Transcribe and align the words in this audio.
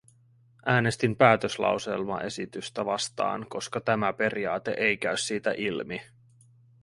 Äänestin 0.65 1.15
päätöslauselmaesitystä 1.15 2.85
vastaan, 2.85 3.45
koska 3.49 3.81
tämä 3.81 4.13
periaate 4.13 4.73
ei 4.77 4.97
käy 4.97 5.17
siitä 5.17 5.51
ilmi. 5.51 6.01